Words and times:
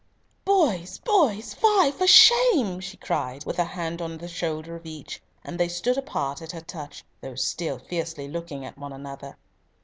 "Boys! 0.45 0.97
boys! 0.97 1.53
fie 1.53 1.91
for 1.91 2.07
shame," 2.07 2.79
she 2.79 2.97
cried, 2.97 3.45
with 3.45 3.59
a 3.59 3.63
hand 3.63 4.01
on 4.01 4.17
the 4.17 4.27
shoulder 4.27 4.75
of 4.75 4.87
each, 4.87 5.21
and 5.43 5.59
they 5.59 5.67
stood 5.67 5.95
apart 5.95 6.41
at 6.41 6.53
her 6.53 6.61
touch, 6.61 7.03
though 7.21 7.35
still 7.35 7.77
fiercely 7.77 8.27
looking 8.27 8.65
at 8.65 8.79
one 8.79 8.93
another. 8.93 9.37